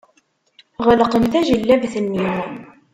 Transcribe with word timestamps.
Ɣelqen 0.85 1.23
tajellabt-nni. 1.31 2.27